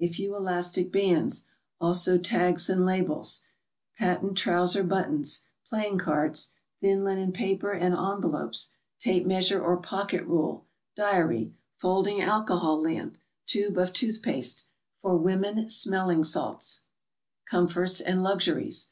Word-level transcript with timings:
A 0.00 0.08
few 0.08 0.34
elastic 0.34 0.90
bands; 0.90 1.44
also 1.80 2.18
tags 2.18 2.68
and 2.68 2.84
labels. 2.84 3.42
Patent 3.96 4.36
trouser 4.36 4.82
buttons. 4.82 5.42
Playing 5.68 5.98
cards. 5.98 6.50
Thin 6.80 7.04
linen 7.04 7.30
paper 7.30 7.70
and 7.70 7.94
envelopes. 7.94 8.70
Tape 8.98 9.24
measure 9.24 9.62
or 9.62 9.76
pocket 9.76 10.26
rule. 10.26 10.66
Diary. 10.96 11.54
Folding 11.76 12.20
alcohol 12.20 12.80
lamp. 12.82 13.18
Tube 13.46 13.78
of 13.78 13.92
tooth 13.92 14.20
paste. 14.20 14.66
Fur 15.00 15.14
women, 15.14 15.70
smelling 15.70 16.24
salts. 16.24 16.80
COMFORTS 17.48 18.00
AND 18.00 18.24
LUXURIES. 18.24 18.88